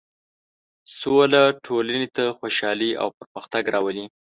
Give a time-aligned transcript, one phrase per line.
[0.97, 4.05] سوله ټولنې ته خوشحالي او پرمختګ راولي.